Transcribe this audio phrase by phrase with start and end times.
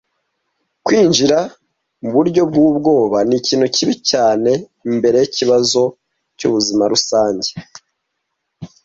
[0.85, 1.39] kwinjira
[2.01, 4.51] muburyo bwubwoba, nikintu kibi cyane
[4.89, 5.83] imbere yikibazo
[6.37, 7.49] cyubuzima rusange.